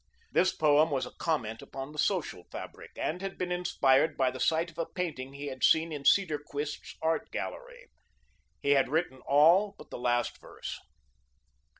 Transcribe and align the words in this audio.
This 0.31 0.51
poem 0.51 0.89
was 0.89 1.05
a 1.05 1.11
comment 1.19 1.61
upon 1.61 1.91
the 1.91 1.99
social 1.99 2.45
fabric, 2.45 2.89
and 2.95 3.21
had 3.21 3.37
been 3.37 3.51
inspired 3.51 4.17
by 4.17 4.31
the 4.31 4.39
sight 4.39 4.71
of 4.71 4.79
a 4.79 4.87
painting 4.87 5.33
he 5.33 5.45
had 5.45 5.63
seen 5.63 5.91
in 5.91 6.05
Cedarquist's 6.05 6.95
art 7.03 7.29
gallery. 7.29 7.85
He 8.63 8.71
had 8.71 8.89
written 8.89 9.21
all 9.27 9.75
but 9.77 9.91
the 9.91 9.99
last 9.99 10.39
verse. 10.41 10.79